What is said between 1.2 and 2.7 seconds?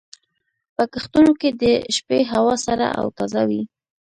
کې د شپې هوا